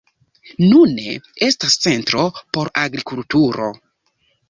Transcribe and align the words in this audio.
Nune 0.69 1.13
estas 1.49 1.77
centro 1.87 2.27
por 2.59 2.75
agrikulturo. 2.89 3.73